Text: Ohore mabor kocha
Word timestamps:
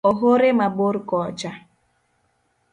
Ohore 0.09 0.47
mabor 0.59 0.95
kocha 1.09 1.51